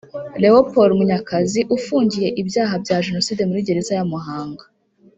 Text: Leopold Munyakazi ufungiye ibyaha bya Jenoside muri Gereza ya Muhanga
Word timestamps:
Leopold 0.41 0.91
Munyakazi 0.99 1.59
ufungiye 1.75 2.27
ibyaha 2.41 2.75
bya 2.83 2.97
Jenoside 3.05 3.41
muri 3.49 3.65
Gereza 3.67 3.91
ya 3.97 4.05
Muhanga 4.11 4.63